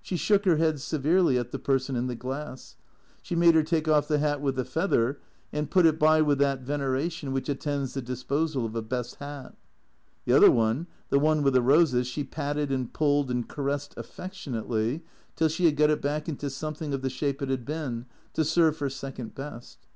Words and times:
She 0.00 0.16
shook 0.16 0.44
her 0.44 0.58
head 0.58 0.80
severely 0.80 1.36
at 1.36 1.50
the 1.50 1.58
person 1.58 1.96
in 1.96 2.06
the 2.06 2.14
glass. 2.14 2.76
She 3.20 3.34
made 3.34 3.56
her 3.56 3.64
take 3.64 3.88
off 3.88 4.06
the 4.06 4.20
hat 4.20 4.40
with 4.40 4.54
the 4.54 4.64
feather 4.64 5.18
and 5.52 5.68
put 5.68 5.86
it 5.86 5.98
by 5.98 6.22
with 6.22 6.38
that 6.38 6.60
veneration 6.60 7.32
which 7.32 7.48
attends 7.48 7.92
the 7.92 8.00
disposal 8.00 8.64
of 8.64 8.76
a 8.76 8.80
best 8.82 9.16
hat. 9.16 9.56
The 10.24 10.34
other 10.34 10.52
one, 10.52 10.86
the 11.08 11.18
one 11.18 11.42
with 11.42 11.54
the 11.54 11.62
roses, 11.62 12.06
she 12.06 12.22
patted 12.22 12.70
and 12.70 12.92
pulled 12.94 13.28
and 13.28 13.48
caressed 13.48 13.94
affec 13.96 14.34
tionately, 14.34 15.02
till 15.34 15.48
she 15.48 15.64
had 15.64 15.74
got 15.74 15.90
it 15.90 16.00
back 16.00 16.28
into 16.28 16.48
something 16.48 16.94
of 16.94 17.02
the 17.02 17.10
shape 17.10 17.42
it 17.42 17.48
had 17.48 17.64
been, 17.64 18.06
to 18.34 18.44
serve 18.44 18.76
for 18.76 18.88
second 18.88 19.34
best. 19.34 19.88